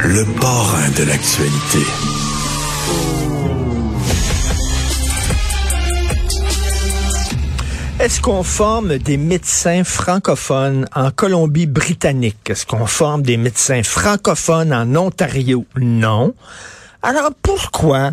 Le 0.00 0.24
parrain 0.38 0.90
de 0.98 1.04
l'actualité. 1.04 1.78
Est-ce 8.00 8.20
qu'on 8.20 8.42
forme 8.42 8.98
des 8.98 9.16
médecins 9.16 9.82
francophones 9.82 10.86
en 10.94 11.10
Colombie-Britannique? 11.10 12.50
Est-ce 12.50 12.66
qu'on 12.66 12.84
forme 12.84 13.22
des 13.22 13.38
médecins 13.38 13.82
francophones 13.82 14.74
en 14.74 14.94
Ontario? 14.94 15.64
Non. 15.80 16.34
Alors 17.02 17.30
pourquoi 17.40 18.10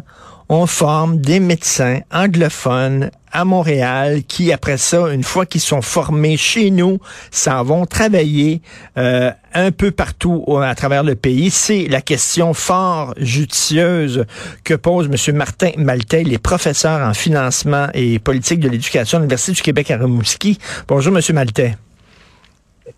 on 0.48 0.66
forme 0.66 1.18
des 1.18 1.42
médecins 1.42 2.00
anglophones 2.10 3.12
à 3.32 3.46
Montréal 3.46 4.24
qui, 4.28 4.52
après 4.52 4.78
ça, 4.78 5.12
une 5.12 5.24
fois 5.24 5.46
qu'ils 5.46 5.62
sont 5.62 5.82
formés 5.82 6.38
chez 6.38 6.72
nous, 6.72 7.00
s'en 7.32 7.64
vont 7.64 7.86
travailler 7.86 8.62
euh, 8.98 9.32
un 9.54 9.72
peu 9.72 9.92
partout 9.92 10.46
à 10.62 10.76
travers 10.76 11.04
le 11.04 11.16
pays. 11.16 11.50
C'est 11.50 11.88
la 11.88 12.02
question 12.02 12.54
fort 12.54 13.14
judicieuse 13.18 14.26
que 14.64 14.74
pose 14.74 15.10
M. 15.12 15.36
Martin 15.36 15.72
Maltais, 15.78 16.24
les 16.24 16.38
professeurs 16.38 17.08
en 17.08 17.14
financement 17.14 17.88
et 17.94 18.20
politique 18.20 18.60
de 18.60 18.70
l'éducation 18.70 19.18
à 19.18 19.22
l'Université 19.22 19.54
du 19.54 19.62
Québec 19.62 19.92
à 19.92 19.98
Rimouski. 19.98 20.58
Bonjour, 20.88 21.16
M. 21.16 21.22
Maltais. 21.34 21.76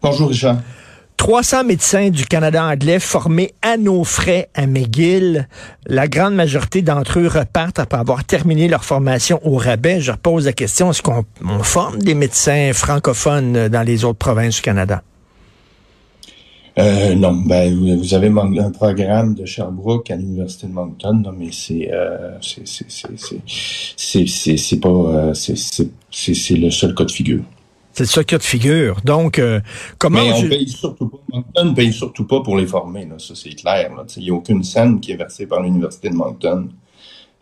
Bonjour, 0.01 0.29
Richard. 0.29 0.57
300 1.23 1.63
médecins 1.63 2.09
du 2.09 2.25
Canada 2.25 2.65
anglais 2.65 2.99
formés 2.99 3.53
à 3.61 3.77
nos 3.77 4.03
frais 4.03 4.49
à 4.55 4.67
McGill. 4.67 5.47
La 5.87 6.09
grande 6.09 6.35
majorité 6.35 6.81
d'entre 6.81 7.17
eux 7.17 7.27
repartent 7.27 7.79
après 7.79 7.97
avoir 7.97 8.25
terminé 8.25 8.67
leur 8.67 8.83
formation 8.83 9.39
au 9.41 9.55
rabais. 9.55 10.01
Je 10.01 10.11
repose 10.11 10.47
la 10.47 10.51
question, 10.51 10.91
est-ce 10.91 11.01
qu'on 11.01 11.23
forme 11.61 11.99
des 11.99 12.13
médecins 12.13 12.71
francophones 12.73 13.69
dans 13.69 13.83
les 13.83 14.03
autres 14.03 14.17
provinces 14.17 14.57
du 14.57 14.61
Canada? 14.63 15.01
Euh, 16.77 17.15
non, 17.15 17.31
ben 17.31 17.73
vous 17.73 18.13
avez 18.13 18.27
un 18.27 18.71
programme 18.71 19.33
de 19.33 19.45
Sherbrooke 19.45 20.11
à 20.11 20.17
l'université 20.17 20.67
de 20.67 20.73
Moncton, 20.73 21.23
mais 21.39 21.51
c'est 21.53 21.89
euh, 21.93 22.31
c'est 22.41 24.27
c'est 24.27 24.79
pas 24.81 24.89
euh, 24.89 25.33
c'est 25.33 26.55
le 26.57 26.69
seul 26.69 26.93
cas 26.93 27.05
de 27.05 27.11
figure. 27.11 27.43
C'est 27.93 28.05
ça 28.05 28.23
cas 28.23 28.39
de 28.39 28.43
figure. 28.43 29.01
Donc, 29.05 29.39
euh, 29.39 29.61
comment... 29.99 30.19
Mais 30.19 30.33
on 30.33 30.49
paye 30.49 30.67
surtout 30.67 31.07
pas. 31.07 31.17
Moncton 31.31 31.65
ne 31.65 31.73
paye 31.73 31.93
surtout 31.93 32.25
pas 32.25 32.41
pour 32.41 32.57
les 32.57 32.65
former. 32.65 33.05
Là. 33.05 33.15
Ça, 33.19 33.35
c'est 33.35 33.51
clair. 33.51 33.91
Il 34.17 34.23
n'y 34.23 34.29
a 34.31 34.33
aucune 34.33 34.63
scène 34.63 34.99
qui 34.99 35.11
est 35.11 35.15
versée 35.15 35.45
par 35.45 35.61
l'Université 35.61 36.09
de 36.09 36.15
Moncton 36.15 36.69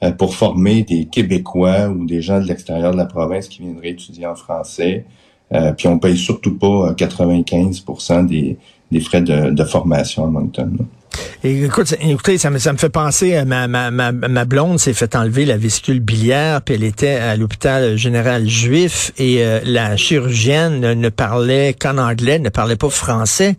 euh, 0.03 0.11
pour 0.11 0.35
former 0.35 0.83
des 0.83 1.05
Québécois 1.05 1.87
ou 1.87 2.05
des 2.05 2.21
gens 2.21 2.39
de 2.39 2.47
l'extérieur 2.47 2.91
de 2.91 2.97
la 2.97 3.05
province 3.05 3.47
qui 3.47 3.61
viendraient 3.61 3.91
étudier 3.91 4.27
en 4.27 4.35
français. 4.35 5.05
Euh, 5.53 5.71
puis 5.71 5.87
on 5.87 5.99
paye 5.99 6.17
surtout 6.17 6.57
pas 6.57 6.93
95 6.95 7.85
des, 8.27 8.57
des 8.91 8.99
frais 8.99 9.21
de, 9.21 9.51
de 9.51 9.63
formation 9.63 10.25
à 10.25 10.27
Moncton. 10.27 10.71
Là 10.77 10.85
écoute, 11.43 11.95
écoutez, 11.99 12.37
ça 12.37 12.49
me, 12.49 12.59
ça 12.59 12.73
me 12.73 12.77
fait 12.77 12.89
penser 12.89 13.35
à 13.35 13.45
ma, 13.45 13.67
ma, 13.67 13.91
ma, 13.91 14.11
ma 14.11 14.45
blonde 14.45 14.79
s'est 14.79 14.93
fait 14.93 15.15
enlever 15.15 15.45
la 15.45 15.57
vésicule 15.57 15.99
biliaire, 15.99 16.61
puis 16.61 16.75
elle 16.75 16.83
était 16.83 17.15
à 17.15 17.35
l'hôpital 17.35 17.97
général 17.97 18.47
juif 18.47 19.11
et 19.17 19.43
euh, 19.43 19.59
la 19.63 19.97
chirurgienne 19.97 20.79
ne, 20.79 21.09
parlait 21.09 21.73
qu'en 21.73 21.97
anglais, 21.97 22.39
ne 22.39 22.49
parlait 22.49 22.75
pas 22.75 22.89
français. 22.89 23.55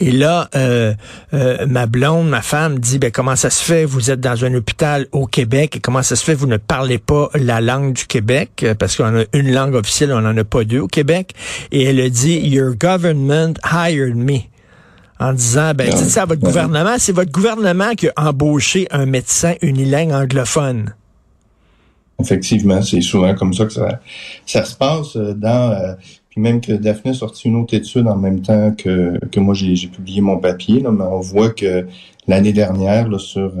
Et 0.00 0.10
là, 0.10 0.48
euh, 0.54 0.94
euh, 1.34 1.66
ma 1.66 1.86
blonde, 1.86 2.28
ma 2.28 2.42
femme 2.42 2.78
dit, 2.78 2.98
ben 2.98 3.10
comment 3.10 3.36
ça 3.36 3.50
se 3.50 3.62
fait, 3.62 3.84
vous 3.84 4.10
êtes 4.10 4.20
dans 4.20 4.44
un 4.44 4.54
hôpital 4.54 5.06
au 5.12 5.26
Québec, 5.26 5.76
et 5.76 5.80
comment 5.80 6.02
ça 6.02 6.16
se 6.16 6.24
fait, 6.24 6.34
vous 6.34 6.46
ne 6.46 6.56
parlez 6.56 6.98
pas 6.98 7.30
la 7.34 7.60
langue 7.60 7.94
du 7.94 8.06
Québec, 8.06 8.66
parce 8.78 8.96
qu'on 8.96 9.20
a 9.20 9.24
une 9.32 9.52
langue 9.52 9.74
officielle, 9.74 10.12
on 10.12 10.20
n'en 10.20 10.36
a 10.36 10.44
pas 10.44 10.64
deux 10.64 10.80
au 10.80 10.88
Québec. 10.88 11.32
Et 11.70 11.84
elle 11.84 12.00
a 12.00 12.08
dit, 12.08 12.38
Your 12.38 12.74
government 12.74 13.54
hired 13.64 14.16
me 14.16 14.51
en 15.20 15.32
disant, 15.32 15.72
ben, 15.74 15.88
dites 15.88 16.10
ça 16.10 16.22
à 16.22 16.26
votre 16.26 16.40
gouvernement. 16.40 16.96
C'est 16.98 17.12
votre 17.12 17.30
gouvernement 17.30 17.94
qui 17.94 18.08
a 18.08 18.28
embauché 18.28 18.86
un 18.90 19.06
médecin 19.06 19.54
unilingue 19.62 20.12
anglophone. 20.12 20.94
Effectivement, 22.20 22.82
c'est 22.82 23.00
souvent 23.00 23.34
comme 23.34 23.54
ça 23.54 23.66
que 23.66 23.72
ça, 23.72 24.00
ça 24.46 24.64
se 24.64 24.76
passe 24.76 25.16
euh, 25.16 25.34
dans... 25.34 25.72
Euh, 25.72 25.94
puis 26.30 26.40
même 26.40 26.62
que 26.62 26.72
Daphné 26.72 27.10
a 27.10 27.14
sorti 27.14 27.48
une 27.48 27.56
autre 27.56 27.74
étude 27.74 28.08
en 28.08 28.16
même 28.16 28.40
temps 28.40 28.72
que, 28.72 29.18
que 29.30 29.38
moi, 29.38 29.52
j'ai 29.52 29.86
publié 29.86 30.22
mon 30.22 30.38
papier, 30.38 30.80
là, 30.80 30.90
mais 30.90 31.04
on 31.04 31.20
voit 31.20 31.50
que 31.50 31.86
l'année 32.26 32.54
dernière, 32.54 33.06
là, 33.06 33.18
sur 33.18 33.52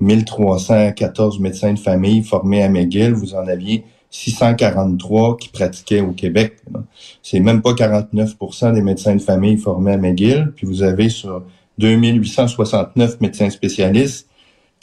1314 0.00 1.38
euh, 1.38 1.40
médecins 1.40 1.72
de 1.72 1.78
famille 1.78 2.22
formés 2.22 2.62
à 2.62 2.68
McGill, 2.68 3.14
vous 3.14 3.34
en 3.34 3.48
aviez 3.48 3.84
643 4.14 5.36
qui 5.38 5.48
pratiquaient 5.48 6.00
au 6.00 6.12
Québec. 6.12 6.58
C'est 7.20 7.40
même 7.40 7.62
pas 7.62 7.72
49% 7.72 8.72
des 8.72 8.80
médecins 8.80 9.16
de 9.16 9.20
famille 9.20 9.56
formés 9.56 9.92
à 9.92 9.96
McGill. 9.96 10.52
Puis 10.54 10.66
vous 10.68 10.84
avez 10.84 11.08
sur 11.08 11.42
2869 11.78 13.20
médecins 13.20 13.50
spécialistes, 13.50 14.28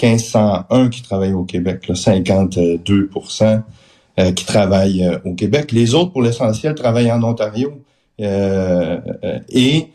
1501 0.03 0.89
qui 0.89 1.01
travaillent 1.01 1.31
au 1.31 1.45
Québec, 1.45 1.87
là, 1.87 1.95
52% 1.95 3.61
euh, 4.19 4.31
qui 4.33 4.45
travaillent 4.45 5.07
euh, 5.07 5.17
au 5.23 5.33
Québec. 5.33 5.71
Les 5.71 5.95
autres, 5.95 6.11
pour 6.11 6.23
l'essentiel, 6.23 6.75
travaillent 6.75 7.11
en 7.11 7.23
Ontario. 7.23 7.81
Euh, 8.19 8.99
et 9.47 9.87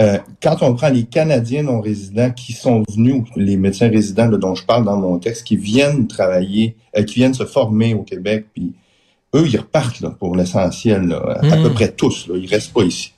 euh, 0.00 0.18
quand 0.42 0.62
on 0.62 0.74
prend 0.74 0.88
les 0.88 1.04
Canadiens 1.04 1.62
non 1.62 1.80
résidents 1.80 2.30
qui 2.30 2.52
sont 2.52 2.82
venus, 2.88 3.24
les 3.36 3.56
médecins 3.56 3.88
résidents 3.88 4.28
dont 4.28 4.54
je 4.54 4.64
parle 4.64 4.84
dans 4.84 4.96
mon 4.96 5.18
texte, 5.18 5.44
qui 5.44 5.56
viennent 5.56 6.06
travailler, 6.06 6.76
euh, 6.96 7.02
qui 7.02 7.16
viennent 7.16 7.34
se 7.34 7.46
former 7.46 7.94
au 7.94 8.02
Québec, 8.02 8.46
puis 8.52 8.74
eux, 9.34 9.46
ils 9.46 9.56
repartent 9.58 10.00
là, 10.00 10.10
pour 10.10 10.36
l'essentiel, 10.36 11.12
à 11.12 11.56
peu 11.56 11.70
hmm. 11.70 11.74
près 11.74 11.92
tous. 11.92 12.28
Là, 12.28 12.36
ils 12.36 12.46
restent 12.46 12.72
pas 12.72 12.82
ici. 12.82 13.12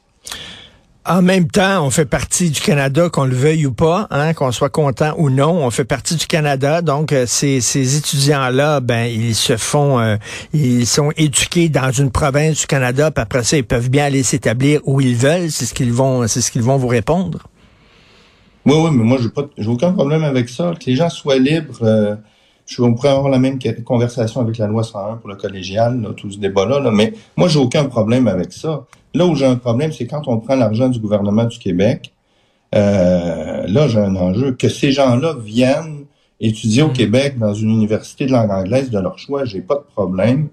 En 1.09 1.23
même 1.23 1.49
temps, 1.49 1.87
on 1.87 1.89
fait 1.89 2.05
partie 2.05 2.51
du 2.51 2.61
Canada, 2.61 3.09
qu'on 3.09 3.25
le 3.25 3.35
veuille 3.35 3.65
ou 3.65 3.73
pas, 3.73 4.07
hein, 4.11 4.35
qu'on 4.35 4.53
soit 4.53 4.69
content 4.69 5.15
ou 5.17 5.31
non, 5.31 5.65
on 5.65 5.71
fait 5.71 5.87
partie 5.87 6.17
du 6.17 6.27
Canada. 6.27 6.83
Donc, 6.83 7.13
euh, 7.13 7.25
ces, 7.27 7.63
ces 7.63 7.97
étudiants-là, 7.97 8.81
ben, 8.81 9.07
ils 9.07 9.35
se 9.35 9.57
font, 9.57 9.99
euh, 9.99 10.17
ils 10.53 10.87
sont 10.87 11.11
éduqués 11.17 11.71
dans 11.71 11.91
une 11.91 12.11
province 12.11 12.61
du 12.61 12.67
Canada, 12.67 13.11
puis 13.11 13.23
après 13.23 13.43
ça, 13.43 13.57
ils 13.57 13.65
peuvent 13.65 13.89
bien 13.89 14.05
aller 14.05 14.23
s'établir 14.23 14.83
où 14.85 15.01
ils 15.01 15.17
veulent. 15.17 15.51
C'est 15.51 15.65
ce 15.65 15.73
qu'ils 15.73 15.95
vont, 15.95 16.29
c'est 16.29 16.43
ce 16.43 16.51
qu'ils 16.51 16.63
vont 16.63 16.77
vous 16.77 16.89
répondre. 16.89 17.39
Oui, 18.67 18.75
oui, 18.77 18.91
mais 18.93 19.05
moi, 19.05 19.17
j'ai 19.19 19.31
pas, 19.31 19.47
j'ai 19.57 19.69
aucun 19.69 19.93
problème 19.93 20.25
avec 20.25 20.51
ça. 20.51 20.75
Que 20.79 20.91
les 20.91 20.97
gens 20.97 21.09
soient 21.09 21.39
libres. 21.39 21.79
Euh, 21.81 22.17
je, 22.69 22.83
on 22.83 22.95
pourrait 22.95 23.09
avoir 23.09 23.31
la 23.31 23.39
même 23.39 23.59
conversation 23.85 24.43
avec 24.43 24.59
la 24.59 24.67
loi 24.67 24.83
101 24.83 25.17
pour 25.17 25.29
le 25.29 25.37
collégial, 25.37 26.15
tout 26.17 26.31
ce 26.31 26.39
débat-là, 26.39 26.81
là, 26.81 26.91
mais 26.91 27.15
moi, 27.37 27.49
j'ai 27.49 27.59
aucun 27.59 27.87
problème 27.87 28.29
avec 28.29 28.53
ça. 28.53 28.85
Là 29.15 29.27
où 29.27 29.35
j'ai 29.35 29.47
un 29.47 29.57
problème, 29.57 29.91
c'est 29.91 30.07
quand 30.07 30.29
on 30.29 30.39
prend 30.39 30.55
l'argent 30.55 30.89
du 30.89 31.01
gouvernement 31.01 31.45
du 31.45 31.59
Québec, 31.59 32.13
euh, 32.75 33.67
là, 33.67 33.89
j'ai 33.89 33.99
un 33.99 34.15
enjeu. 34.17 34.53
Que 34.53 34.69
ces 34.69 34.93
gens-là 34.93 35.35
viennent 35.43 36.05
étudier 36.41 36.83
au 36.83 36.89
mm. 36.89 36.93
Québec 36.93 37.39
dans 37.39 37.55
une 37.55 37.71
université 37.71 38.27
de 38.27 38.33
langue 38.33 38.51
anglaise 38.51 38.91
de 38.91 38.99
leur 38.99 39.19
choix, 39.19 39.47
j'ai 39.47 39.63
pas 39.63 39.77
de 39.77 39.93
problème, 39.95 40.49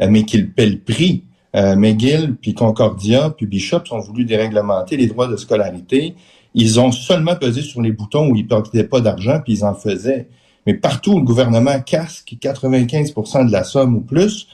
euh, 0.00 0.06
mais 0.08 0.24
qu'ils 0.24 0.52
paient 0.52 0.66
le 0.66 0.78
prix. 0.78 1.24
Euh, 1.56 1.74
McGill, 1.76 2.36
puis 2.40 2.54
Concordia, 2.54 3.30
puis 3.30 3.46
Bishop 3.46 3.80
ont 3.90 4.00
voulu 4.00 4.24
déréglementer 4.24 4.96
les 4.96 5.06
droits 5.06 5.26
de 5.26 5.36
scolarité. 5.36 6.14
Ils 6.54 6.78
ont 6.78 6.92
seulement 6.92 7.36
pesé 7.36 7.62
sur 7.62 7.80
les 7.80 7.90
boutons 7.90 8.28
où 8.30 8.36
ils 8.36 8.46
ne 8.46 8.82
pas 8.82 9.00
d'argent, 9.00 9.40
puis 9.42 9.54
ils 9.54 9.64
en 9.64 9.74
faisaient. 9.74 10.28
Mais 10.68 10.74
partout 10.74 11.12
où 11.12 11.18
le 11.18 11.24
gouvernement 11.24 11.80
casque 11.80 12.36
95% 12.38 13.46
de 13.46 13.52
la 13.52 13.64
somme 13.64 13.96
ou 13.96 14.00
plus, 14.02 14.48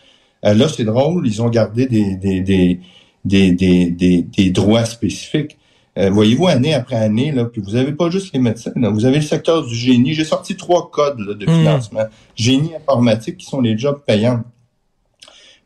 euh, 0.46 0.54
là, 0.54 0.68
c'est 0.68 0.84
drôle, 0.84 1.26
ils 1.26 1.42
ont 1.42 1.48
gardé 1.48 1.86
des, 1.86 2.14
des, 2.14 2.40
des, 2.40 2.80
des, 3.24 3.50
des, 3.90 4.22
des, 4.22 4.50
droits 4.50 4.84
spécifiques. 4.84 5.58
Euh, 5.98 6.10
voyez-vous, 6.10 6.46
année 6.46 6.72
après 6.72 6.94
année, 6.94 7.32
là, 7.32 7.46
puis 7.46 7.60
vous 7.60 7.72
n'avez 7.72 7.90
pas 7.90 8.10
juste 8.10 8.32
les 8.32 8.38
médecins, 8.38 8.70
vous 8.76 9.04
avez 9.06 9.16
le 9.16 9.22
secteur 9.22 9.66
du 9.66 9.74
génie. 9.74 10.14
J'ai 10.14 10.24
sorti 10.24 10.54
trois 10.54 10.88
codes 10.88 11.18
de 11.18 11.46
hmm. 11.46 11.48
financement. 11.48 12.04
Génie 12.36 12.76
informatique, 12.76 13.38
qui 13.38 13.46
sont 13.46 13.60
les 13.60 13.76
jobs 13.76 14.00
payants. 14.06 14.44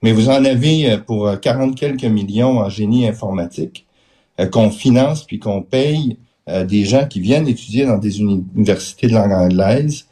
Mais 0.01 0.13
vous 0.13 0.31
en 0.31 0.47
avez 0.47 0.93
euh, 0.93 0.97
pour 0.97 1.31
40 1.39 1.77
quelques 1.79 2.05
millions 2.05 2.61
en 2.61 2.71
génie 2.71 3.07
informatique 3.07 3.87
euh, 4.41 4.47
qu'on 4.47 4.71
finance 4.71 5.25
puis 5.25 5.39
qu'on 5.39 5.61
paye 5.61 6.17
des 6.67 6.87
gens 6.87 7.05
qui 7.05 7.21
viennent 7.21 7.47
étudier 7.47 7.85
dans 7.85 7.99
des 7.99 8.21
universités 8.21 9.07
de 9.07 9.13
langue 9.13 9.33
anglaise 9.33 10.08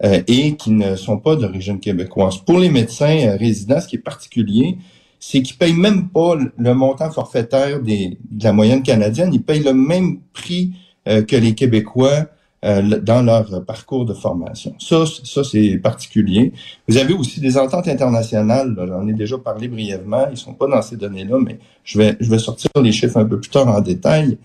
et 0.00 0.54
qui 0.54 0.70
ne 0.70 0.94
sont 0.94 1.18
pas 1.18 1.34
d'origine 1.34 1.80
québécoise. 1.80 2.38
Pour 2.38 2.58
les 2.58 2.70
médecins 2.70 3.36
résidents, 3.36 3.80
ce 3.80 3.88
qui 3.88 3.96
est 3.96 3.98
particulier, 3.98 4.78
c'est 5.20 5.42
qu'ils 5.42 5.56
payent 5.56 5.72
même 5.72 6.08
pas 6.08 6.36
le 6.56 6.74
montant 6.74 7.10
forfaitaire 7.10 7.80
des, 7.80 8.18
de 8.30 8.44
la 8.44 8.52
moyenne 8.52 8.82
canadienne. 8.82 9.32
Ils 9.32 9.42
payent 9.42 9.62
le 9.62 9.74
même 9.74 10.18
prix 10.32 10.72
euh, 11.08 11.22
que 11.22 11.36
les 11.36 11.54
Québécois 11.54 12.26
euh, 12.64 12.82
dans 13.00 13.22
leur 13.22 13.64
parcours 13.64 14.04
de 14.04 14.14
formation. 14.14 14.74
Ça, 14.78 15.04
ça 15.06 15.44
c'est 15.44 15.78
particulier. 15.78 16.52
Vous 16.88 16.96
avez 16.96 17.14
aussi 17.14 17.40
des 17.40 17.56
ententes 17.56 17.88
internationales. 17.88 18.74
J'en 18.76 19.06
ai 19.06 19.12
déjà 19.12 19.38
parlé 19.38 19.68
brièvement. 19.68 20.26
Ils 20.30 20.36
sont 20.36 20.54
pas 20.54 20.66
dans 20.66 20.82
ces 20.82 20.96
données-là, 20.96 21.38
mais 21.44 21.58
je 21.84 21.98
vais, 21.98 22.16
je 22.20 22.30
vais 22.30 22.38
sortir 22.38 22.70
les 22.82 22.92
chiffres 22.92 23.16
un 23.16 23.24
peu 23.24 23.40
plus 23.40 23.50
tard 23.50 23.68
en 23.68 23.80
détail. 23.80 24.38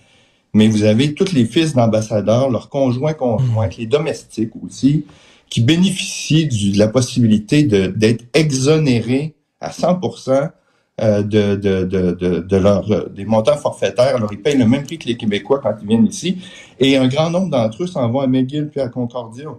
Mais 0.53 0.67
vous 0.67 0.83
avez 0.83 1.15
tous 1.15 1.33
les 1.33 1.45
fils 1.45 1.73
d'ambassadeurs, 1.73 2.51
leurs 2.51 2.69
conjoints 2.69 3.13
conjoints, 3.13 3.69
les 3.77 3.87
domestiques 3.87 4.51
aussi, 4.63 5.05
qui 5.53 5.61
bénéficient 5.61 6.47
de 6.47 6.79
la 6.79 6.87
possibilité 6.87 7.61
d'être 7.61 8.25
exonérés 8.33 9.35
à 9.61 9.69
100% 9.69 10.49
euh, 10.99 11.21
de, 11.21 11.55
de, 11.55 11.83
de, 11.83 12.39
de, 12.39 12.57
leur, 12.57 12.91
euh, 12.91 13.07
des 13.09 13.23
montants 13.23 13.57
forfaitaires. 13.57 14.15
Alors, 14.15 14.33
ils 14.33 14.41
payent 14.41 14.57
le 14.57 14.65
même 14.65 14.81
prix 14.81 14.97
que 14.97 15.05
les 15.05 15.15
Québécois 15.15 15.59
quand 15.61 15.75
ils 15.79 15.87
viennent 15.87 16.07
ici. 16.07 16.39
Et 16.79 16.97
un 16.97 17.07
grand 17.07 17.29
nombre 17.29 17.51
d'entre 17.51 17.83
eux 17.83 17.87
s'en 17.87 18.09
vont 18.09 18.21
à 18.21 18.25
McGill 18.25 18.69
puis 18.69 18.81
à 18.81 18.87
Concordia. 18.87 19.49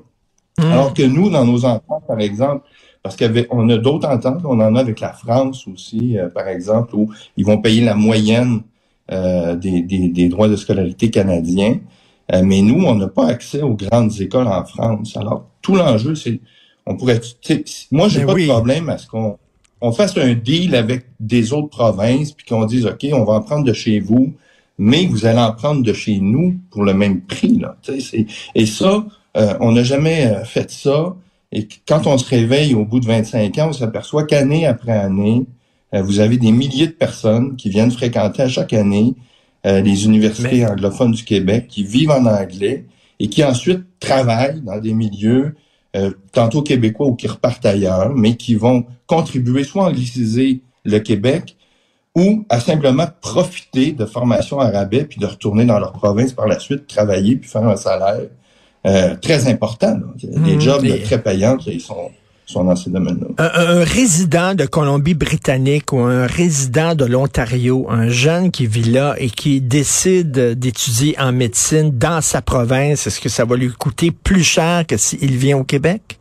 Hmm. 0.58 0.64
Alors 0.64 0.94
que 0.94 1.05
nous, 1.05 1.31
dans 1.31 1.44
nos 1.44 1.64
ententes, 1.64 2.02
par 2.08 2.19
exemple, 2.19 2.67
parce 3.00 3.17
qu'on 3.17 3.69
a 3.69 3.76
d'autres 3.76 4.08
ententes, 4.08 4.43
on 4.44 4.58
en 4.58 4.75
a 4.75 4.81
avec 4.81 4.99
la 4.99 5.12
France 5.12 5.64
aussi, 5.69 6.19
euh, 6.19 6.29
par 6.29 6.49
exemple, 6.49 6.96
où 6.96 7.12
ils 7.37 7.46
vont 7.46 7.58
payer 7.58 7.85
la 7.85 7.94
moyenne 7.94 8.62
des, 9.08 9.82
des, 9.82 10.08
des, 10.08 10.29
droits 10.29 10.49
de 10.49 10.56
scolarité 10.56 11.08
canadiens. 11.11 11.79
Mais 12.32 12.62
nous, 12.62 12.82
on 12.84 12.94
n'a 12.94 13.08
pas 13.08 13.26
accès 13.26 13.62
aux 13.62 13.74
grandes 13.74 14.18
écoles 14.20 14.48
en 14.48 14.64
France. 14.64 15.16
Alors, 15.16 15.46
tout 15.60 15.76
l'enjeu, 15.76 16.14
c'est, 16.14 16.40
on 16.86 16.96
pourrait, 16.96 17.20
moi, 17.90 18.08
j'ai 18.08 18.24
pas 18.24 18.34
de 18.34 18.46
problème 18.46 18.88
à 18.88 18.98
ce 18.98 19.06
qu'on 19.06 19.38
on 19.84 19.92
fasse 19.92 20.16
un 20.16 20.32
deal 20.32 20.74
avec 20.74 21.04
des 21.20 21.52
autres 21.52 21.68
provinces, 21.68 22.32
puis 22.32 22.46
qu'on 22.46 22.64
dise, 22.64 22.86
OK, 22.86 23.06
on 23.12 23.24
va 23.24 23.34
en 23.34 23.42
prendre 23.42 23.64
de 23.64 23.74
chez 23.74 24.00
vous, 24.00 24.32
mais 24.78 25.04
vous 25.04 25.26
allez 25.26 25.38
en 25.38 25.52
prendre 25.52 25.82
de 25.82 25.92
chez 25.92 26.20
nous 26.20 26.56
pour 26.70 26.84
le 26.84 26.94
même 26.94 27.20
prix. 27.20 27.58
Là. 27.58 27.76
Et 28.54 28.64
ça, 28.64 29.04
euh, 29.36 29.54
on 29.60 29.72
n'a 29.72 29.82
jamais 29.82 30.26
euh, 30.26 30.44
fait 30.44 30.70
ça. 30.70 31.14
Et 31.52 31.68
quand 31.86 32.06
on 32.06 32.16
se 32.16 32.28
réveille 32.28 32.74
au 32.74 32.86
bout 32.86 32.98
de 32.98 33.06
25 33.06 33.58
ans, 33.58 33.68
on 33.68 33.72
s'aperçoit 33.74 34.24
qu'année 34.24 34.66
après 34.66 34.92
année, 34.92 35.44
euh, 35.94 36.00
vous 36.02 36.18
avez 36.20 36.38
des 36.38 36.50
milliers 36.50 36.86
de 36.86 36.92
personnes 36.92 37.54
qui 37.56 37.68
viennent 37.68 37.90
fréquenter 37.90 38.42
à 38.42 38.48
chaque 38.48 38.72
année 38.72 39.14
les 39.64 40.05
universités 40.05 40.66
anglophones 40.66 41.12
du 41.12 41.25
Québec, 41.25 41.69
qui 41.69 41.84
vivent 41.84 42.11
en 42.11 42.26
anglais 42.26 42.84
et 43.19 43.28
qui 43.28 43.43
ensuite 43.43 43.84
travaillent 43.99 44.61
dans 44.61 44.78
des 44.78 44.93
milieux 44.93 45.55
euh, 45.96 46.11
tantôt 46.32 46.62
québécois 46.62 47.06
ou 47.06 47.14
qui 47.14 47.28
repartent 47.28 47.64
ailleurs, 47.66 48.12
mais 48.14 48.37
qui 48.37 48.56
vont 48.56 48.84
contribuer 49.06 49.62
soit 49.62 49.84
à 49.84 49.88
angliciser 49.90 50.61
le 50.84 50.99
Québec 50.99 51.56
ou 52.16 52.44
à 52.49 52.58
simplement 52.58 53.06
profiter 53.20 53.93
de 53.93 54.05
formations 54.05 54.58
arabais 54.58 55.05
puis 55.05 55.20
de 55.20 55.26
retourner 55.26 55.64
dans 55.64 55.78
leur 55.78 55.93
province 55.93 56.32
par 56.32 56.49
la 56.49 56.58
suite, 56.58 56.88
travailler 56.88 57.37
puis 57.37 57.49
faire 57.49 57.67
un 57.69 57.76
salaire 57.76 58.26
euh, 58.87 59.14
très 59.17 59.49
important. 59.49 59.99
Des 60.17 60.56
mmh, 60.56 60.60
jobs 60.60 61.02
très 61.05 61.22
payants, 61.22 61.56
ils 61.67 61.81
sont 61.81 62.10
sont 62.46 62.64
dans 62.64 62.76
ces 62.76 62.91
domaines-là. 62.91 63.29
Un, 63.38 63.85
résident 63.85 64.55
de 64.55 64.67
Colombie-Britannique 64.67 65.93
ou 65.93 65.99
un 66.00 66.26
résident 66.26 66.94
de 66.94 67.05
l'Ontario, 67.05 67.87
un 67.88 68.08
jeune 68.08 68.50
qui 68.50 68.67
vit 68.67 68.85
là 68.85 69.14
et 69.19 69.31
qui 69.31 69.61
décide 69.61 70.32
d'étudier 70.58 71.17
en 71.19 71.32
médecine 71.32 71.91
dans 71.91 72.20
sa 72.20 72.43
province, 72.43 73.06
est-ce 73.06 73.20
que 73.20 73.29
ça 73.29 73.44
va 73.44 73.56
lui 73.56 73.70
coûter 73.70 74.11
plus 74.11 74.44
cher 74.44 74.87
que 74.87 74.96
s'il 74.96 75.37
vient 75.37 75.58
au 75.58 75.64
Québec? 75.64 76.19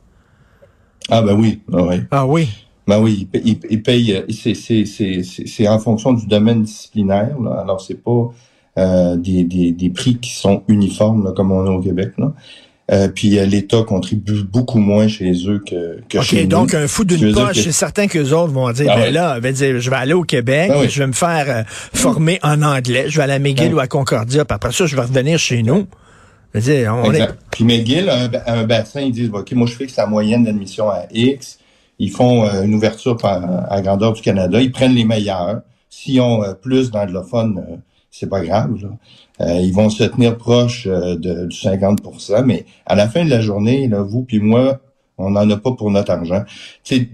Ah 1.10 1.22
ben 1.22 1.34
oui, 1.38 1.62
ah 1.74 1.84
oui. 1.84 1.96
Ah 2.12 2.25
oui. 2.25 2.50
Ben 2.86 3.00
oui, 3.00 3.30
il, 3.34 3.81
paye, 3.81 4.25
c'est 4.30 5.68
en 5.68 5.80
fonction 5.80 6.12
du 6.14 6.28
domaine 6.28 6.64
disciplinaire. 6.64 7.40
Là. 7.40 7.62
Alors 7.62 7.80
c'est 7.80 8.02
pas 8.02 8.30
euh, 8.78 9.16
des, 9.16 9.44
des, 9.46 9.72
des, 9.72 9.90
prix 9.90 10.18
qui 10.18 10.31
sont 10.31 10.64
uniformes 10.68 11.24
là, 11.24 11.31
comme 11.31 11.52
on 11.52 11.66
a 11.66 11.70
au 11.70 11.80
Québec. 11.80 12.12
Là. 12.18 12.34
Euh, 12.91 13.07
puis 13.07 13.39
euh, 13.39 13.45
l'État 13.45 13.83
contribue 13.83 14.44
beaucoup 14.44 14.80
moins 14.80 15.07
chez 15.07 15.31
eux 15.47 15.63
que, 15.65 16.01
que 16.09 16.21
chez 16.21 16.44
nous. 16.44 16.50
donc 16.50 16.74
un 16.74 16.89
fou 16.89 17.06
d'une 17.06 17.33
poche, 17.33 17.62
c'est 17.62 17.71
certain 17.71 18.07
que 18.07 18.19
les 18.19 18.33
autres 18.33 18.51
vont 18.51 18.69
dire, 18.74 18.91
ah 18.91 18.97
ben 18.97 19.13
là, 19.13 19.39
dire, 19.39 19.80
je 19.80 19.89
vais 19.89 19.95
aller 19.95 20.12
au 20.12 20.24
Québec, 20.24 20.69
ah 20.74 20.85
je 20.85 21.00
vais 21.00 21.07
me 21.07 21.13
faire 21.13 21.45
euh, 21.47 21.63
former 21.94 22.39
en 22.44 22.62
anglais, 22.62 23.06
je 23.07 23.15
vais 23.15 23.24
aller 23.24 23.33
à 23.33 23.39
McGill 23.39 23.69
ah 23.71 23.75
ou 23.75 23.80
à 23.80 23.88
Concordia, 23.88 24.44
puis 24.44 24.53
après 24.53 24.74
ça, 24.74 24.85
je 24.85 24.97
vais 24.97 25.01
revenir 25.01 25.39
chez 25.39 25.63
nous. 25.63 25.88
Dire, 26.53 26.94
on 26.94 27.12
Puis 27.50 27.63
McGill, 27.63 28.09
un, 28.09 28.30
un, 28.45 28.63
bassin, 28.65 29.01
ils 29.01 29.13
disent, 29.13 29.31
OK, 29.33 29.53
moi 29.53 29.65
je 29.65 29.75
fixe 29.75 29.95
la 29.95 30.06
moyenne 30.06 30.44
d'admission 30.44 30.89
à 30.89 31.06
X, 31.12 31.59
ils 32.00 32.12
font 32.12 32.44
une 32.62 32.75
ouverture 32.75 33.18
à, 33.24 33.81
grandeur 33.81 34.12
du 34.12 34.21
Canada, 34.21 34.59
ils 34.62 34.71
prennent 34.71 34.94
les 34.94 35.06
meilleurs. 35.06 35.62
S'ils 35.89 36.21
ont 36.21 36.44
plus 36.62 36.91
d'anglophones, 36.91 37.79
c'est 38.12 38.29
pas 38.29 38.41
grave. 38.41 38.75
Là. 38.81 38.89
Euh, 39.41 39.59
ils 39.62 39.74
vont 39.74 39.89
se 39.89 40.03
tenir 40.03 40.38
proche 40.38 40.85
euh, 40.88 41.15
de, 41.15 41.47
du 41.47 41.57
50% 41.57 42.44
mais 42.45 42.65
à 42.85 42.95
la 42.95 43.07
fin 43.09 43.25
de 43.25 43.30
la 43.30 43.41
journée, 43.41 43.88
là, 43.88 44.03
vous 44.03 44.24
puis 44.24 44.39
moi, 44.39 44.80
on 45.18 45.31
n'en 45.31 45.50
a 45.50 45.57
pas 45.57 45.71
pour 45.71 45.89
notre 45.91 46.12
argent. 46.12 46.44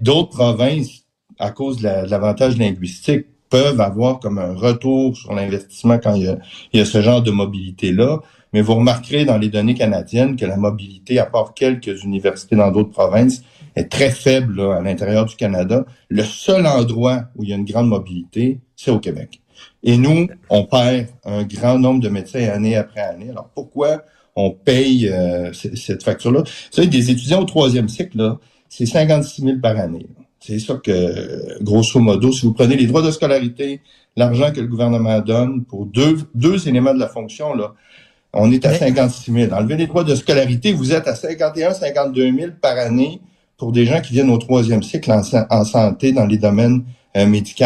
D'autres 0.01 0.29
provinces, 0.29 1.05
à 1.37 1.51
cause 1.51 1.77
de 1.77 1.87
l'avantage 2.09 2.57
linguistique, 2.57 3.25
peuvent 3.49 3.81
avoir 3.81 4.19
comme 4.19 4.37
un 4.37 4.53
retour 4.53 5.17
sur 5.17 5.33
l'investissement 5.33 5.97
quand 5.97 6.13
il 6.13 6.23
y, 6.23 6.27
a, 6.27 6.37
il 6.73 6.79
y 6.79 6.81
a 6.81 6.85
ce 6.85 7.01
genre 7.01 7.21
de 7.21 7.31
mobilité-là. 7.31 8.19
Mais 8.53 8.61
vous 8.61 8.75
remarquerez 8.75 9.25
dans 9.25 9.37
les 9.37 9.49
données 9.49 9.75
canadiennes 9.75 10.35
que 10.35 10.45
la 10.45 10.57
mobilité, 10.57 11.19
à 11.19 11.25
part 11.25 11.53
quelques 11.53 12.03
universités 12.03 12.55
dans 12.55 12.71
d'autres 12.71 12.91
provinces, 12.91 13.43
est 13.75 13.89
très 13.89 14.09
faible 14.09 14.59
à 14.61 14.81
l'intérieur 14.81 15.25
du 15.25 15.35
Canada. 15.35 15.85
Le 16.09 16.23
seul 16.23 16.65
endroit 16.65 17.25
où 17.35 17.43
il 17.43 17.49
y 17.49 17.53
a 17.53 17.55
une 17.55 17.65
grande 17.65 17.87
mobilité, 17.87 18.59
c'est 18.75 18.91
au 18.91 18.99
Québec. 18.99 19.41
Et 19.83 19.97
nous, 19.97 20.27
on 20.49 20.65
perd 20.65 21.07
un 21.25 21.43
grand 21.43 21.79
nombre 21.79 22.01
de 22.01 22.09
médecins 22.09 22.47
année 22.49 22.75
après 22.75 23.01
année. 23.01 23.29
Alors 23.29 23.49
pourquoi 23.53 24.03
on 24.35 24.51
paye 24.51 25.09
euh, 25.09 25.51
cette 25.53 26.03
facture-là? 26.03 26.41
Vous 26.41 26.71
savez, 26.71 26.87
des 26.87 27.11
étudiants 27.11 27.41
au 27.41 27.45
troisième 27.45 27.89
cycle, 27.89 28.37
c'est 28.69 28.85
56 28.85 29.41
000 29.41 29.57
par 29.59 29.77
année. 29.77 30.07
C'est 30.39 30.59
ça 30.59 30.75
que, 30.75 31.61
grosso 31.61 31.99
modo, 31.99 32.31
si 32.31 32.45
vous 32.45 32.53
prenez 32.53 32.77
les 32.77 32.87
droits 32.87 33.01
de 33.01 33.11
scolarité, 33.11 33.81
l'argent 34.15 34.51
que 34.51 34.61
le 34.61 34.67
gouvernement 34.67 35.19
donne 35.19 35.65
pour 35.65 35.85
deux, 35.85 36.19
deux 36.33 36.67
éléments 36.67 36.93
de 36.93 36.99
la 36.99 37.09
fonction, 37.09 37.53
là, 37.53 37.73
on 38.33 38.51
est 38.51 38.65
à 38.65 38.73
56 38.73 39.31
000. 39.31 39.53
Enlevez 39.53 39.75
les 39.75 39.87
droits 39.87 40.03
de 40.03 40.15
scolarité, 40.15 40.71
vous 40.71 40.93
êtes 40.93 41.07
à 41.07 41.15
51, 41.15 41.73
52 41.73 42.31
000 42.31 42.51
par 42.61 42.77
année 42.77 43.21
pour 43.57 43.71
des 43.71 43.85
gens 43.85 44.01
qui 44.01 44.13
viennent 44.13 44.29
au 44.29 44.37
troisième 44.37 44.83
cycle 44.83 45.11
en, 45.11 45.63
santé 45.65 46.13
dans 46.13 46.25
les 46.25 46.37
domaines 46.37 46.83
euh, 47.17 47.25
médicaux. 47.25 47.65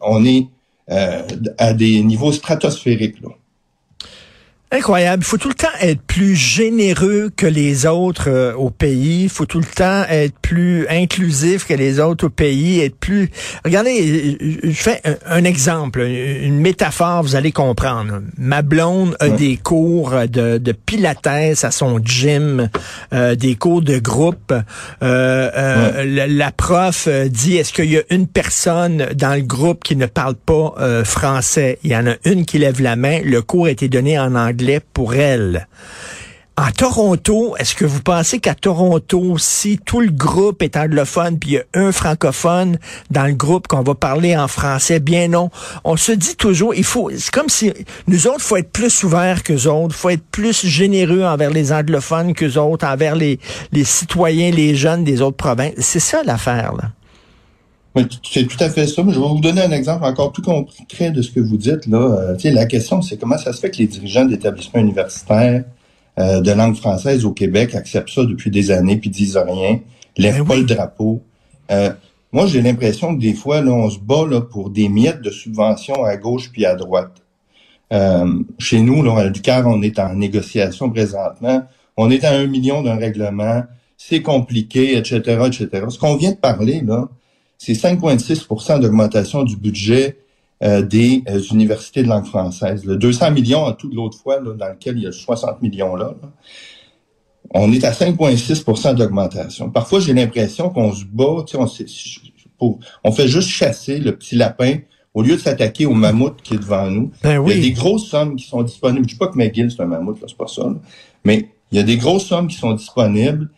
On 0.00 0.24
est 0.24 0.46
à 0.88 1.72
des 1.74 2.02
niveaux 2.02 2.32
stratosphériques. 2.32 3.20
Là. 3.20 3.30
Incroyable. 4.74 5.22
Il 5.22 5.26
faut 5.26 5.38
tout 5.38 5.50
le 5.50 5.54
temps 5.54 5.68
être 5.80 6.02
plus 6.02 6.34
généreux 6.34 7.30
que 7.36 7.46
les 7.46 7.86
autres 7.86 8.28
euh, 8.28 8.54
au 8.54 8.70
pays. 8.70 9.22
Il 9.22 9.28
faut 9.28 9.46
tout 9.46 9.60
le 9.60 9.64
temps 9.64 10.02
être 10.10 10.36
plus 10.40 10.88
inclusif 10.88 11.64
que 11.64 11.74
les 11.74 12.00
autres 12.00 12.26
au 12.26 12.28
pays. 12.28 12.80
Être 12.80 12.96
plus. 12.96 13.30
Regardez, 13.64 14.36
je 14.64 14.72
fais 14.72 15.00
un, 15.26 15.44
exemple, 15.44 16.00
une 16.00 16.58
métaphore, 16.58 17.22
vous 17.22 17.36
allez 17.36 17.52
comprendre. 17.52 18.20
Ma 18.36 18.62
blonde 18.62 19.16
a 19.20 19.28
des 19.28 19.56
cours 19.58 20.10
de, 20.28 20.58
de 20.58 20.72
pilates 20.72 21.24
à 21.24 21.70
son 21.70 22.00
gym, 22.04 22.68
euh, 23.12 23.36
des 23.36 23.54
cours 23.54 23.80
de 23.80 24.00
groupe. 24.00 24.52
Euh, 25.04 26.26
la, 26.26 26.50
prof 26.50 27.08
dit 27.28 27.58
est-ce 27.58 27.72
qu'il 27.72 27.92
y 27.92 27.98
a 27.98 28.02
une 28.10 28.26
personne 28.26 29.06
dans 29.14 29.36
le 29.36 29.42
groupe 29.42 29.84
qui 29.84 29.94
ne 29.94 30.06
parle 30.06 30.34
pas 30.34 30.74
français? 31.04 31.78
Il 31.84 31.92
y 31.92 31.96
en 31.96 32.08
a 32.08 32.14
une 32.24 32.44
qui 32.44 32.58
lève 32.58 32.82
la 32.82 32.96
main. 32.96 33.20
Le 33.24 33.40
cours 33.40 33.66
a 33.66 33.70
été 33.70 33.88
donné 33.88 34.18
en 34.18 34.34
anglais 34.34 34.63
pour 34.92 35.14
elle. 35.14 35.66
En 36.56 36.70
Toronto, 36.70 37.56
est-ce 37.58 37.74
que 37.74 37.84
vous 37.84 38.00
pensez 38.00 38.38
qu'à 38.38 38.54
Toronto, 38.54 39.38
si 39.38 39.76
tout 39.84 40.00
le 40.00 40.12
groupe 40.12 40.62
est 40.62 40.76
anglophone, 40.76 41.36
puis 41.36 41.50
il 41.50 41.54
y 41.54 41.58
a 41.58 41.64
un 41.74 41.90
francophone 41.90 42.78
dans 43.10 43.26
le 43.26 43.32
groupe 43.32 43.66
qu'on 43.66 43.82
va 43.82 43.96
parler 43.96 44.36
en 44.36 44.46
français, 44.46 45.00
bien 45.00 45.26
non. 45.26 45.50
On 45.82 45.96
se 45.96 46.12
dit 46.12 46.36
toujours, 46.36 46.72
il 46.72 46.84
faut, 46.84 47.10
c'est 47.10 47.32
comme 47.32 47.48
si 47.48 47.72
nous 48.06 48.28
autres, 48.28 48.40
faut 48.42 48.56
être 48.56 48.70
plus 48.70 49.02
ouverts 49.02 49.42
que 49.42 49.66
autres, 49.66 49.96
faut 49.96 50.10
être 50.10 50.22
plus 50.30 50.64
généreux 50.64 51.24
envers 51.24 51.50
les 51.50 51.72
anglophones 51.72 52.34
que 52.34 52.56
autres, 52.56 52.86
envers 52.86 53.16
les, 53.16 53.40
les 53.72 53.84
citoyens, 53.84 54.52
les 54.52 54.76
jeunes 54.76 55.02
des 55.02 55.22
autres 55.22 55.36
provinces. 55.36 55.74
C'est 55.78 55.98
ça 55.98 56.22
l'affaire, 56.22 56.72
là. 56.74 56.90
C'est 58.24 58.46
tout 58.48 58.56
à 58.58 58.68
fait 58.68 58.88
ça. 58.88 59.02
je 59.06 59.20
vais 59.20 59.28
vous 59.28 59.40
donner 59.40 59.62
un 59.62 59.70
exemple 59.70 60.04
encore 60.04 60.32
plus 60.32 60.42
concret 60.42 61.12
de 61.12 61.22
ce 61.22 61.30
que 61.30 61.38
vous 61.38 61.56
dites. 61.56 61.86
Là. 61.86 61.98
Euh, 61.98 62.36
la 62.50 62.66
question, 62.66 63.00
c'est 63.02 63.16
comment 63.16 63.38
ça 63.38 63.52
se 63.52 63.60
fait 63.60 63.70
que 63.70 63.76
les 63.76 63.86
dirigeants 63.86 64.24
d'établissements 64.24 64.80
universitaires 64.80 65.64
euh, 66.18 66.40
de 66.40 66.50
langue 66.50 66.74
française 66.74 67.24
au 67.24 67.30
Québec 67.30 67.74
acceptent 67.76 68.10
ça 68.10 68.24
depuis 68.24 68.50
des 68.50 68.72
années 68.72 68.96
puis 68.96 69.10
disent 69.10 69.36
rien, 69.36 69.78
lèvent 70.16 70.38
ben 70.38 70.44
pas 70.44 70.56
le 70.56 70.64
drapeau. 70.64 71.22
Euh, 71.70 71.92
moi, 72.32 72.46
j'ai 72.46 72.62
l'impression 72.62 73.14
que 73.14 73.20
des 73.20 73.34
fois, 73.34 73.60
là, 73.60 73.70
on 73.70 73.88
se 73.88 74.00
bat 74.00 74.26
là, 74.28 74.40
pour 74.40 74.70
des 74.70 74.88
miettes 74.88 75.22
de 75.22 75.30
subventions 75.30 76.04
à 76.04 76.16
gauche 76.16 76.50
puis 76.52 76.66
à 76.66 76.74
droite. 76.74 77.22
chez 78.58 78.80
nous, 78.80 79.04
là, 79.04 79.30
du 79.30 79.40
car 79.40 79.68
on 79.68 79.80
est 79.82 80.00
en 80.00 80.14
négociation 80.14 80.90
présentement. 80.90 81.62
On 81.96 82.10
est 82.10 82.24
à 82.24 82.32
un 82.32 82.48
million 82.48 82.82
d'un 82.82 82.96
règlement. 82.96 83.62
C'est 83.96 84.20
compliqué, 84.20 84.96
etc., 84.96 85.20
etc. 85.46 85.68
Ce 85.88 85.98
qu'on 85.98 86.16
vient 86.16 86.32
de 86.32 86.36
parler, 86.36 86.80
là, 86.80 87.08
c'est 87.64 87.72
5,6% 87.72 88.80
d'augmentation 88.80 89.42
du 89.42 89.56
budget 89.56 90.18
euh, 90.62 90.82
des 90.82 91.22
euh, 91.28 91.40
universités 91.52 92.02
de 92.02 92.08
langue 92.08 92.26
française. 92.26 92.84
Le 92.84 92.96
200 92.96 93.30
millions 93.30 93.64
en 93.64 93.72
tout 93.72 93.88
de 93.88 93.96
l'autre 93.96 94.18
fois, 94.18 94.38
dans 94.40 94.68
lequel 94.68 94.98
il 94.98 95.04
y 95.04 95.06
a 95.06 95.12
60 95.12 95.62
millions 95.62 95.96
là, 95.96 96.14
on 97.54 97.72
est 97.72 97.84
à 97.84 97.92
5,6% 97.92 98.94
d'augmentation. 98.96 99.70
Parfois, 99.70 100.00
j'ai 100.00 100.12
l'impression 100.12 100.70
qu'on 100.70 100.92
se 100.92 101.04
bat, 101.04 101.44
on, 101.54 101.66
pour, 102.58 102.80
on 103.02 103.12
fait 103.12 103.28
juste 103.28 103.48
chasser 103.48 103.98
le 103.98 104.16
petit 104.16 104.36
lapin 104.36 104.78
au 105.14 105.22
lieu 105.22 105.36
de 105.36 105.40
s'attaquer 105.40 105.86
au 105.86 105.94
mammouth 105.94 106.42
qui 106.42 106.54
est 106.54 106.58
devant 106.58 106.90
nous. 106.90 107.12
Ben 107.22 107.38
oui. 107.38 107.52
Il 107.54 107.56
y 107.56 107.60
a 107.60 107.62
des 107.68 107.72
grosses 107.72 108.08
sommes 108.08 108.36
qui 108.36 108.46
sont 108.46 108.62
disponibles. 108.62 109.04
Je 109.08 109.14
dis 109.14 109.18
pas 109.18 109.28
que 109.28 109.38
McGill, 109.38 109.70
c'est 109.70 109.82
un 109.82 109.86
mammouth, 109.86 110.18
c'est 110.20 110.36
pas 110.36 110.48
ça. 110.48 110.68
Mais 111.24 111.48
il 111.70 111.78
y 111.78 111.80
a 111.80 111.84
des 111.84 111.96
grosses 111.96 112.26
sommes 112.26 112.48
qui 112.48 112.56
sont 112.56 112.72
disponibles. 112.72 113.48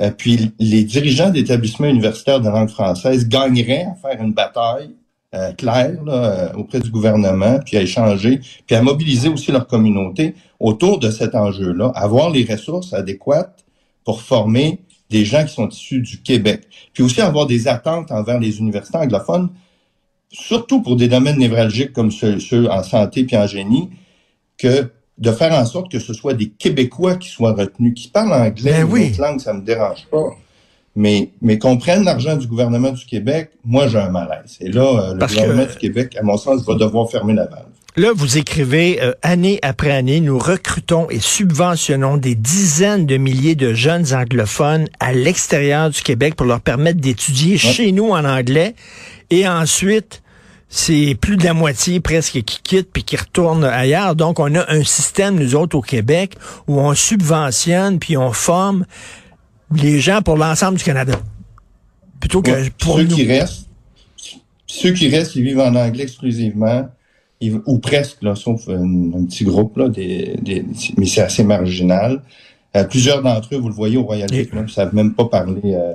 Euh, 0.00 0.10
puis 0.10 0.52
les 0.58 0.84
dirigeants 0.84 1.30
d'établissements 1.30 1.88
universitaires 1.88 2.40
de 2.40 2.48
langue 2.48 2.70
française 2.70 3.28
gagneraient 3.28 3.84
à 3.84 3.94
faire 3.94 4.22
une 4.22 4.32
bataille 4.32 4.90
euh, 5.34 5.52
claire 5.52 5.98
euh, 6.08 6.52
auprès 6.54 6.80
du 6.80 6.90
gouvernement, 6.90 7.58
puis 7.64 7.76
à 7.76 7.82
échanger, 7.82 8.40
puis 8.66 8.76
à 8.76 8.82
mobiliser 8.82 9.28
aussi 9.28 9.50
leur 9.50 9.66
communauté 9.66 10.34
autour 10.60 10.98
de 10.98 11.10
cet 11.10 11.34
enjeu-là, 11.34 11.90
avoir 11.94 12.30
les 12.30 12.44
ressources 12.44 12.92
adéquates 12.92 13.64
pour 14.04 14.20
former 14.20 14.80
des 15.08 15.24
gens 15.24 15.44
qui 15.44 15.54
sont 15.54 15.68
issus 15.68 16.00
du 16.00 16.20
Québec. 16.22 16.68
Puis 16.92 17.02
aussi 17.02 17.20
avoir 17.20 17.46
des 17.46 17.68
attentes 17.68 18.10
envers 18.12 18.40
les 18.40 18.58
universités 18.58 18.98
anglophones, 18.98 19.50
surtout 20.30 20.82
pour 20.82 20.96
des 20.96 21.08
domaines 21.08 21.38
névralgiques 21.38 21.92
comme 21.92 22.10
ceux, 22.10 22.70
en 22.70 22.82
santé 22.82 23.24
puis 23.24 23.36
en 23.36 23.46
génie, 23.46 23.90
que 24.58 24.90
de 25.18 25.30
faire 25.30 25.52
en 25.52 25.64
sorte 25.64 25.90
que 25.90 25.98
ce 25.98 26.12
soit 26.14 26.34
des 26.34 26.48
Québécois 26.48 27.16
qui 27.16 27.28
soient 27.28 27.52
retenus, 27.52 27.94
qui 27.94 28.08
parlent 28.08 28.32
anglais 28.32 28.72
ben 28.72 28.84
ou 28.84 28.92
oui. 28.92 29.10
autre 29.10 29.20
langue, 29.20 29.40
ça 29.40 29.52
me 29.52 29.60
dérange 29.62 30.06
pas. 30.10 30.30
Mais, 30.94 31.30
mais 31.40 31.58
qu'on 31.58 31.78
prenne 31.78 32.04
l'argent 32.04 32.36
du 32.36 32.46
gouvernement 32.46 32.90
du 32.90 33.04
Québec, 33.06 33.50
moi 33.64 33.88
j'ai 33.88 33.98
un 33.98 34.10
malaise. 34.10 34.58
Et 34.60 34.68
là, 34.70 34.82
euh, 34.82 35.12
le 35.14 35.18
Parce 35.18 35.34
gouvernement 35.34 35.64
que- 35.66 35.72
du 35.72 35.78
Québec, 35.78 36.16
à 36.18 36.22
mon 36.22 36.36
sens, 36.36 36.66
va 36.66 36.74
devoir 36.74 37.10
fermer 37.10 37.32
la 37.34 37.46
valve. 37.46 37.66
Là, 37.94 38.10
vous 38.14 38.38
écrivez, 38.38 39.02
euh, 39.02 39.12
année 39.22 39.58
après 39.62 39.90
année, 39.90 40.20
nous 40.20 40.38
recrutons 40.38 41.08
et 41.10 41.18
subventionnons 41.18 42.16
des 42.16 42.34
dizaines 42.34 43.04
de 43.04 43.18
milliers 43.18 43.54
de 43.54 43.74
jeunes 43.74 44.14
anglophones 44.14 44.86
à 44.98 45.12
l'extérieur 45.12 45.90
du 45.90 46.00
Québec 46.02 46.34
pour 46.34 46.46
leur 46.46 46.60
permettre 46.62 47.00
d'étudier 47.00 47.58
chez 47.58 47.92
nous 47.92 48.08
en 48.08 48.24
anglais. 48.24 48.74
Et 49.28 49.46
ensuite, 49.46 50.22
c'est 50.74 51.14
plus 51.20 51.36
de 51.36 51.44
la 51.44 51.52
moitié 51.52 52.00
presque 52.00 52.40
qui 52.44 52.60
quittent 52.62 52.90
puis 52.90 53.04
qui 53.04 53.14
retournent 53.16 53.62
ailleurs. 53.64 54.16
Donc, 54.16 54.40
on 54.40 54.54
a 54.54 54.72
un 54.72 54.82
système, 54.84 55.38
nous 55.38 55.54
autres, 55.54 55.76
au 55.76 55.82
Québec, 55.82 56.34
où 56.66 56.80
on 56.80 56.94
subventionne 56.94 57.98
puis 57.98 58.16
on 58.16 58.32
forme 58.32 58.86
les 59.70 60.00
gens 60.00 60.22
pour 60.22 60.38
l'ensemble 60.38 60.78
du 60.78 60.84
Canada. 60.84 61.20
Plutôt 62.20 62.40
que 62.40 62.50
Ouais. 62.52 62.70
pour 62.78 62.96
ceux 62.96 63.04
nous. 63.04 63.16
qui 63.16 63.26
restent, 63.26 63.68
ceux 64.66 64.92
qui 64.92 65.08
restent, 65.08 65.36
ils 65.36 65.42
vivent 65.44 65.60
en 65.60 65.74
anglais 65.74 66.04
exclusivement, 66.04 66.88
ils- 67.42 67.60
ou 67.66 67.78
presque, 67.78 68.22
là, 68.22 68.34
sauf 68.34 68.66
un, 68.70 68.82
un 69.12 69.26
petit 69.26 69.44
groupe, 69.44 69.76
là, 69.76 69.90
des, 69.90 70.36
des- 70.40 70.64
mais 70.96 71.04
c'est 71.04 71.20
assez 71.20 71.44
marginal. 71.44 72.22
Euh, 72.76 72.84
plusieurs 72.84 73.20
d'entre 73.22 73.54
eux, 73.54 73.58
vous 73.58 73.68
le 73.68 73.74
voyez 73.74 73.98
au 73.98 74.10
Et- 74.14 74.24
Vietnam, 74.26 74.64
ne 74.64 74.70
savent 74.70 74.94
même 74.94 75.12
pas 75.12 75.26
parler 75.26 75.60
euh, 75.66 75.92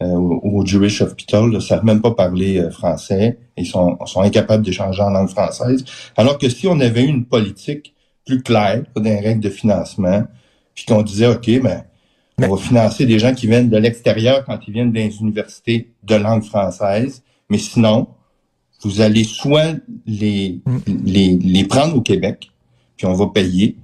au, 0.00 0.40
au 0.42 0.66
Jewish 0.66 1.00
Hospital, 1.00 1.50
ne 1.50 1.60
savent 1.60 1.84
même 1.84 2.00
pas 2.00 2.12
parler 2.12 2.58
euh, 2.58 2.70
français. 2.70 3.38
Ils 3.56 3.66
sont, 3.66 3.98
sont 4.06 4.20
incapables 4.20 4.64
d'échanger 4.64 5.02
en 5.02 5.10
langue 5.10 5.28
française. 5.28 5.84
Alors 6.16 6.38
que 6.38 6.48
si 6.48 6.66
on 6.68 6.78
avait 6.80 7.02
eu 7.02 7.08
une 7.08 7.24
politique 7.24 7.94
plus 8.24 8.42
claire 8.42 8.84
des 8.96 9.18
règles 9.18 9.40
de 9.40 9.50
financement, 9.50 10.24
puis 10.74 10.84
qu'on 10.84 11.02
disait, 11.02 11.26
OK, 11.26 11.50
ben, 11.60 11.82
on 12.38 12.54
va 12.54 12.56
financer 12.56 13.06
des 13.06 13.18
gens 13.18 13.34
qui 13.34 13.48
viennent 13.48 13.70
de 13.70 13.76
l'extérieur 13.76 14.44
quand 14.44 14.58
ils 14.68 14.72
viennent 14.72 14.92
des 14.92 15.16
universités 15.20 15.90
de 16.04 16.14
langue 16.14 16.44
française, 16.44 17.22
mais 17.50 17.58
sinon, 17.58 18.06
vous 18.82 19.00
allez 19.00 19.24
soit 19.24 19.74
les, 20.06 20.60
les, 20.86 21.36
les 21.36 21.64
prendre 21.64 21.96
au 21.96 22.00
Québec, 22.00 22.50
puis 22.96 23.06
on 23.06 23.14
va 23.14 23.26
payer, 23.28 23.76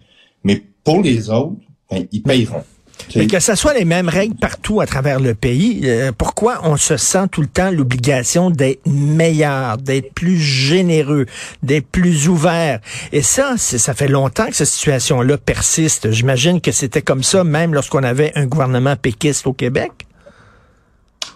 mais 0.45 0.63
pour 0.85 1.03
les 1.03 1.31
autres, 1.31 1.57
ben, 1.91 2.07
ils 2.13 2.23
payeront. 2.23 2.63
Sais, 3.11 3.27
que 3.27 3.39
ce 3.41 3.55
soit 3.55 3.75
les 3.75 3.85
mêmes 3.85 4.09
règles 4.09 4.35
partout 4.35 4.81
à 4.81 4.87
travers 4.87 5.21
le 5.21 5.35
pays, 5.35 5.83
euh, 5.85 6.11
pourquoi 6.17 6.61
on 6.65 6.77
se 6.77 6.97
sent 6.97 7.27
tout 7.31 7.41
le 7.43 7.47
temps 7.47 7.71
l'obligation 7.71 8.51
d'être 8.51 8.81
meilleur, 8.87 9.77
d'être 9.79 10.13
plus 10.15 10.39
généreux, 10.39 11.27
d'être 11.63 11.87
plus 11.87 12.29
ouvert? 12.29 12.81
Et 13.13 13.23
ça, 13.23 13.55
ça 13.59 13.95
fait 13.95 14.09
longtemps 14.09 14.47
que 14.47 14.57
cette 14.57 14.67
situation-là 14.69 15.37
persiste. 15.39 16.11
J'imagine 16.11 16.61
que 16.61 16.73
c'était 16.73 17.03
comme 17.03 17.23
ça 17.23 17.45
même 17.45 17.75
lorsqu'on 17.75 18.03
avait 18.03 18.33
un 18.35 18.47
gouvernement 18.47 18.97
péquiste 18.97 19.47
au 19.47 19.53
Québec. 19.53 19.93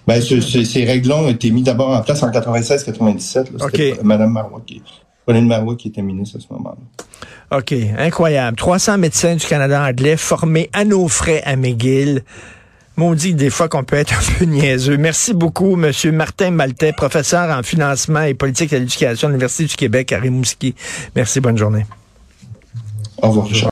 Ben, 0.07 0.23
ce- 0.23 0.41
ce- 0.41 0.65
ces 0.65 0.85
règles-là 0.85 1.17
ont 1.17 1.29
été 1.29 1.51
mises 1.51 1.65
d'abord 1.65 1.91
en 1.91 2.01
place 2.01 2.23
en 2.23 2.31
96-97. 2.31 3.51
là. 3.53 3.67
C'était 3.71 3.93
OK. 3.93 4.05
Mme 4.05 4.33
Marois 4.33 4.63
qui, 4.67 4.83
Pauline 5.29 5.47
Marois 5.47 5.77
qui 5.77 5.89
était 5.89 6.01
ministre 6.01 6.39
à 6.39 6.41
ce 6.41 6.47
moment-là. 6.55 7.59
OK, 7.59 7.75
incroyable. 7.99 8.57
300 8.57 8.97
médecins 8.97 9.37
du 9.37 9.47
Canada 9.47 9.83
anglais 9.83 10.17
formés 10.17 10.71
à 10.73 10.87
nos 10.87 11.07
frais 11.07 11.43
à 11.45 11.55
McGill. 11.55 12.23
Maudit 12.97 13.35
des 13.35 13.51
fois 13.51 13.69
qu'on 13.69 13.85
peut 13.85 13.97
être 13.97 14.15
un 14.15 14.39
peu 14.39 14.45
niaiseux. 14.47 14.97
Merci 14.97 15.35
beaucoup, 15.35 15.77
Monsieur 15.77 16.13
Martin 16.13 16.51
Maltais, 16.51 16.95
professeur 16.95 17.55
en 17.55 17.63
financement 17.63 18.23
et 18.23 18.33
politique 18.33 18.71
de 18.71 18.79
l'éducation 18.79 19.29
à 19.29 19.31
l'Université 19.31 19.67
du 19.67 19.77
Québec 19.77 20.13
à 20.13 20.19
Rimouski. 20.19 20.75
Merci, 21.15 21.41
bonne 21.41 21.59
journée. 21.59 21.85
Au 23.21 23.29
revoir, 23.29 23.49
Richard. 23.49 23.67